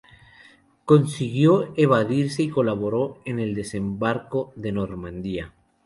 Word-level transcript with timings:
Consiguió 0.83 1.73
evadirse 1.77 2.41
y 2.41 2.49
colaboró 2.49 3.19
en 3.23 3.37
el 3.37 3.53
desembarco 3.53 4.51
de 4.55 4.71
Normandía. 4.71 5.53